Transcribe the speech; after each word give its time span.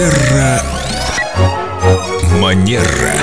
Терра 0.00 0.69
Манера. 2.50 3.14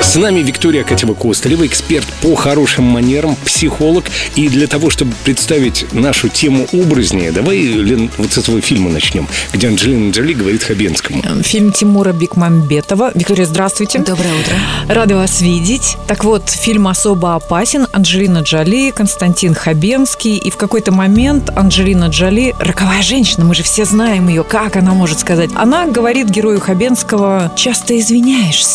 С 0.00 0.16
нами 0.16 0.40
Виктория 0.40 0.82
Катева-Костылева, 0.82 1.66
эксперт 1.66 2.06
по 2.22 2.34
хорошим 2.34 2.84
манерам, 2.84 3.36
психолог. 3.44 4.06
И 4.34 4.48
для 4.48 4.66
того, 4.66 4.88
чтобы 4.88 5.12
представить 5.24 5.92
нашу 5.92 6.30
тему 6.30 6.66
образнее, 6.72 7.30
давай, 7.30 7.58
Лен, 7.58 8.10
вот 8.16 8.32
с 8.32 8.38
этого 8.38 8.62
фильма 8.62 8.90
начнем, 8.90 9.28
где 9.52 9.68
Анджелина 9.68 10.10
Джоли 10.10 10.32
говорит 10.32 10.62
Хабенскому. 10.62 11.22
Фильм 11.42 11.72
Тимура 11.72 12.12
Бекмамбетова. 12.12 13.12
Виктория, 13.14 13.44
здравствуйте. 13.44 13.98
Доброе 13.98 14.32
утро. 14.40 14.54
Рада 14.88 15.16
вас 15.16 15.42
видеть. 15.42 15.98
Так 16.08 16.24
вот, 16.24 16.48
фильм 16.48 16.88
особо 16.88 17.34
опасен. 17.34 17.86
Анджелина 17.92 18.38
Джоли, 18.38 18.92
Константин 18.92 19.54
Хабенский. 19.54 20.38
И 20.38 20.50
в 20.50 20.56
какой-то 20.56 20.92
момент 20.92 21.50
Анджелина 21.54 22.06
Джоли, 22.06 22.54
роковая 22.58 23.02
женщина, 23.02 23.44
мы 23.44 23.54
же 23.54 23.62
все 23.62 23.84
знаем 23.84 24.28
ее, 24.28 24.44
как 24.44 24.76
она 24.76 24.94
может 24.94 25.20
сказать. 25.20 25.50
Она 25.54 25.86
говорит 25.86 26.30
герою 26.30 26.58
Хабенского, 26.58 27.52
часто 27.54 27.98
извиняешься. 27.98 28.69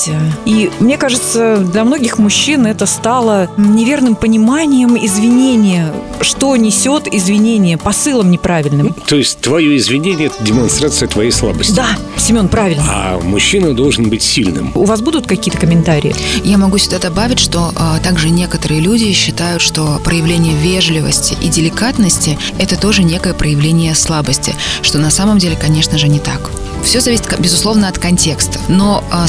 И 0.45 0.69
мне 0.79 0.97
кажется, 0.97 1.57
для 1.57 1.83
многих 1.83 2.17
мужчин 2.17 2.65
это 2.65 2.85
стало 2.85 3.49
неверным 3.57 4.15
пониманием 4.15 4.97
извинения, 4.97 5.93
что 6.21 6.55
несет 6.55 7.07
извинение, 7.13 7.77
посылом 7.77 8.31
неправильным. 8.31 8.95
То 9.07 9.15
есть 9.15 9.39
твое 9.39 9.77
извинение– 9.77 10.27
это 10.27 10.43
демонстрация 10.43 11.07
твоей 11.07 11.31
слабости. 11.31 11.73
Да, 11.75 11.87
Семен, 12.17 12.47
правильно. 12.47 12.83
А 12.87 13.19
мужчина 13.21 13.73
должен 13.73 14.09
быть 14.09 14.23
сильным. 14.23 14.71
У 14.75 14.85
вас 14.85 15.01
будут 15.01 15.27
какие-то 15.27 15.59
комментарии? 15.59 16.15
Я 16.43 16.57
могу 16.57 16.77
сюда 16.77 16.99
добавить, 16.99 17.39
что 17.39 17.71
а, 17.75 17.99
также 17.99 18.29
некоторые 18.29 18.81
люди 18.81 19.11
считают, 19.13 19.61
что 19.61 19.99
проявление 20.03 20.55
вежливости 20.55 21.37
и 21.41 21.47
деликатности– 21.47 22.37
это 22.59 22.79
тоже 22.79 23.03
некое 23.03 23.33
проявление 23.33 23.95
слабости, 23.95 24.55
что 24.81 24.97
на 24.97 25.09
самом 25.09 25.37
деле, 25.37 25.57
конечно 25.59 25.97
же, 25.97 26.07
не 26.07 26.19
так. 26.19 26.49
Все 26.83 26.99
зависит, 26.99 27.27
безусловно, 27.39 27.87
от 27.87 27.97
контекста. 27.97 28.59
Но 28.67 29.03
а, 29.11 29.27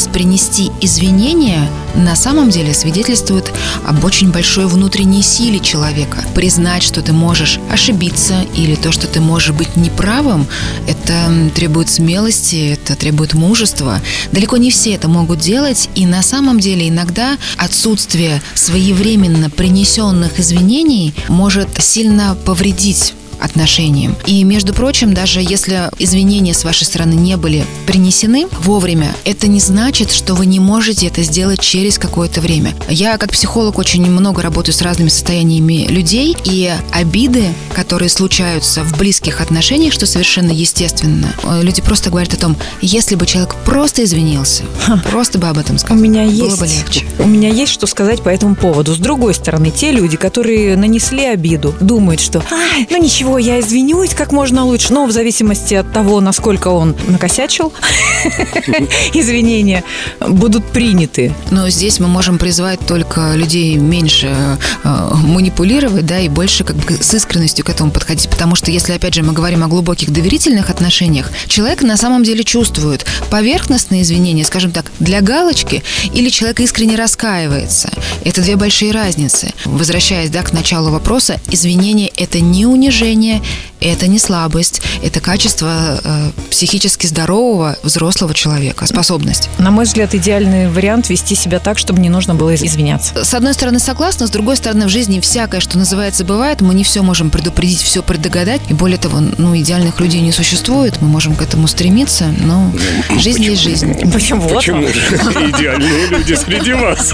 способность 0.00 0.10
принести 0.10 0.70
извинения 0.80 1.68
на 1.94 2.14
самом 2.14 2.50
деле 2.50 2.72
свидетельствует 2.72 3.52
об 3.86 4.04
очень 4.04 4.30
большой 4.30 4.66
внутренней 4.66 5.22
силе 5.22 5.58
человека. 5.58 6.18
Признать, 6.34 6.82
что 6.82 7.02
ты 7.02 7.12
можешь 7.12 7.58
ошибиться 7.70 8.34
или 8.54 8.74
то, 8.74 8.92
что 8.92 9.06
ты 9.06 9.20
можешь 9.20 9.54
быть 9.54 9.76
неправым, 9.76 10.46
это 10.86 11.50
требует 11.54 11.88
смелости, 11.88 12.72
это 12.72 12.96
требует 12.96 13.34
мужества. 13.34 14.00
Далеко 14.32 14.56
не 14.56 14.70
все 14.70 14.94
это 14.94 15.08
могут 15.08 15.40
делать, 15.40 15.88
и 15.94 16.06
на 16.06 16.22
самом 16.22 16.60
деле 16.60 16.88
иногда 16.88 17.36
отсутствие 17.56 18.40
своевременно 18.54 19.50
принесенных 19.50 20.38
извинений 20.38 21.14
может 21.28 21.68
сильно 21.82 22.36
повредить 22.44 23.14
отношениям. 23.40 24.16
И, 24.26 24.44
между 24.44 24.72
прочим, 24.72 25.14
даже 25.14 25.40
если 25.40 25.90
извинения 25.98 26.54
с 26.54 26.64
вашей 26.64 26.84
стороны 26.84 27.14
не 27.14 27.36
были 27.36 27.64
принесены 27.86 28.46
вовремя, 28.60 29.14
это 29.24 29.48
не 29.48 29.60
значит, 29.60 30.10
что 30.10 30.34
вы 30.34 30.46
не 30.46 30.60
можете 30.60 31.06
это 31.06 31.22
сделать 31.22 31.60
через 31.60 31.98
какое-то 31.98 32.40
время. 32.40 32.74
Я, 32.88 33.18
как 33.18 33.32
психолог, 33.32 33.78
очень 33.78 34.04
много 34.10 34.42
работаю 34.42 34.74
с 34.74 34.82
разными 34.82 35.08
состояниями 35.08 35.86
людей, 35.88 36.36
и 36.44 36.72
обиды, 36.92 37.46
которые 37.80 38.08
случаются 38.08 38.82
в 38.82 38.98
близких 38.98 39.40
отношениях, 39.40 39.92
что 39.92 40.06
совершенно 40.06 40.50
естественно, 40.50 41.32
люди 41.62 41.80
просто 41.80 42.10
говорят 42.10 42.34
о 42.34 42.36
том, 42.36 42.56
если 42.80 43.14
бы 43.14 43.26
человек 43.26 43.54
просто 43.64 44.04
извинился, 44.04 44.64
Ха. 44.84 45.00
просто 45.10 45.38
бы 45.38 45.48
об 45.48 45.58
этом 45.58 45.78
сказал, 45.78 45.98
у 45.98 46.00
меня 46.00 46.24
было 46.24 46.30
есть, 46.30 46.60
бы 46.60 46.66
легче. 46.66 47.06
У 47.18 47.26
меня 47.26 47.48
есть 47.48 47.72
что 47.72 47.86
сказать 47.86 48.22
по 48.22 48.28
этому 48.28 48.54
поводу. 48.54 48.94
С 48.94 48.98
другой 48.98 49.34
стороны, 49.34 49.70
те 49.70 49.92
люди, 49.92 50.16
которые 50.16 50.76
нанесли 50.76 51.24
обиду, 51.24 51.74
думают, 51.80 52.20
что, 52.20 52.40
а, 52.50 52.84
ну 52.90 53.02
ничего, 53.02 53.20
ничего, 53.20 53.38
я 53.38 53.60
извинюсь 53.60 54.14
как 54.14 54.32
можно 54.32 54.64
лучше, 54.64 54.92
но 54.92 55.06
в 55.06 55.12
зависимости 55.12 55.74
от 55.74 55.92
того, 55.92 56.20
насколько 56.20 56.68
он 56.68 56.96
накосячил, 57.06 57.72
извинения 59.14 59.84
будут 60.20 60.64
приняты. 60.66 61.34
Но 61.50 61.68
здесь 61.70 62.00
мы 62.00 62.08
можем 62.08 62.38
призвать 62.38 62.80
только 62.86 63.34
людей 63.34 63.76
меньше 63.76 64.58
э, 64.84 65.14
манипулировать, 65.14 66.06
да, 66.06 66.18
и 66.18 66.28
больше 66.28 66.64
как 66.64 66.76
бы 66.76 66.94
с 66.94 67.14
искренностью 67.14 67.64
к 67.70 67.72
этому 67.72 67.92
подходить, 67.92 68.28
потому 68.28 68.56
что 68.56 68.72
если, 68.72 68.94
опять 68.94 69.14
же, 69.14 69.22
мы 69.22 69.32
говорим 69.32 69.62
о 69.62 69.68
глубоких 69.68 70.10
доверительных 70.10 70.70
отношениях, 70.70 71.30
человек 71.46 71.82
на 71.82 71.96
самом 71.96 72.24
деле 72.24 72.42
чувствует 72.42 73.06
поверхностные 73.30 74.02
извинения, 74.02 74.44
скажем 74.44 74.72
так, 74.72 74.90
для 74.98 75.20
галочки, 75.20 75.84
или 76.12 76.30
человек 76.30 76.58
искренне 76.58 76.96
раскаивается. 76.96 77.90
Это 78.24 78.42
две 78.42 78.56
большие 78.56 78.90
разницы. 78.90 79.52
Возвращаясь, 79.64 80.30
да, 80.30 80.42
к 80.42 80.52
началу 80.52 80.90
вопроса, 80.90 81.40
извинения– 81.48 82.10
это 82.16 82.40
не 82.40 82.66
унижение, 82.66 83.40
это 83.80 84.08
не 84.08 84.18
слабость, 84.18 84.82
это 85.02 85.20
качество 85.20 86.00
э, 86.02 86.30
психически 86.50 87.06
здорового 87.06 87.76
взрослого 87.82 88.34
человека, 88.34 88.86
способность. 88.86 89.48
На 89.58 89.70
мой 89.70 89.84
взгляд, 89.84 90.14
идеальный 90.14 90.68
вариант 90.68 91.08
вести 91.08 91.34
себя 91.34 91.60
так, 91.60 91.78
чтобы 91.78 92.00
не 92.00 92.08
нужно 92.08 92.34
было 92.34 92.54
извиняться. 92.54 93.24
С 93.24 93.32
одной 93.32 93.54
стороны, 93.54 93.78
согласна, 93.78 94.26
с 94.26 94.30
другой 94.30 94.56
стороны, 94.56 94.86
в 94.86 94.88
жизни 94.90 95.20
всякое, 95.20 95.60
что 95.60 95.78
называется, 95.78 96.24
бывает. 96.24 96.60
Мы 96.60 96.74
не 96.74 96.84
все 96.84 97.02
можем 97.02 97.30
предупредить, 97.30 97.59
все 97.68 98.02
предугадать. 98.02 98.60
И 98.68 98.74
более 98.74 98.98
того, 98.98 99.20
ну, 99.38 99.56
идеальных 99.56 100.00
людей 100.00 100.20
не 100.20 100.32
существует. 100.32 101.00
Мы 101.00 101.08
можем 101.08 101.34
к 101.34 101.42
этому 101.42 101.66
стремиться, 101.66 102.34
но 102.38 102.72
жизнь 103.18 103.38
Почему? 103.38 103.50
есть 103.50 103.62
жизнь. 103.62 104.12
Почему? 104.12 104.48
Почему 104.48 104.86
же 104.88 105.00
идеальные 105.50 106.06
люди 106.08 106.34
среди 106.34 106.72
вас? 106.72 107.12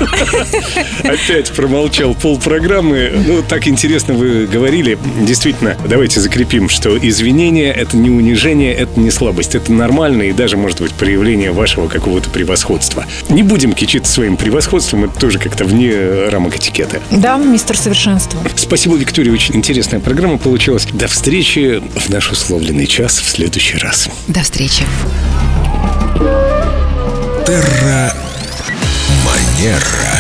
Опять 1.03 1.53
промолчал 1.53 2.15
пол 2.15 2.39
программы. 2.39 3.11
Ну, 3.27 3.43
так 3.43 3.67
интересно 3.67 4.15
вы 4.15 4.47
говорили. 4.47 4.99
Действительно, 5.21 5.77
давайте 5.89 6.21
закрепим, 6.21 6.69
что 6.69 6.97
извинение— 6.97 7.73
это 7.75 7.97
не 7.97 8.11
унижение, 8.11 8.73
это 8.73 8.99
не 9.01 9.11
слабость. 9.11 9.55
Это 9.55 9.73
нормально 9.73 10.23
и 10.23 10.33
даже, 10.33 10.57
может 10.57 10.81
быть, 10.81 10.93
проявление 10.93 11.53
вашего 11.53 11.89
какого-то 11.89 12.31
превосходства. 12.31 13.05
Не 13.29 13.43
будем 13.43 13.73
кичиться 13.73 14.13
своим 14.13 14.37
превосходством, 14.37 15.05
это 15.05 15.19
тоже 15.19 15.39
как-то 15.39 15.65
вне 15.65 16.29
рамок 16.29 16.57
этикета. 16.57 17.01
Да, 17.11 17.37
мистер 17.37 17.77
совершенство. 17.77 18.41
Спасибо, 18.55 18.97
Виктория, 18.97 19.33
очень 19.33 19.57
интересная 19.57 20.01
программа 20.27 20.39
получилась. 20.39 20.87
До 20.93 21.07
встречи 21.07 21.81
в 21.95 22.11
наш 22.11 22.33
условленный 22.33 22.89
час 22.89 23.21
в 23.21 23.29
следующий 23.29 23.79
раз. 23.79 24.09
До 24.27 24.41
встречи. 24.41 24.83
Терра 27.47 28.13
Манера. 29.25 30.16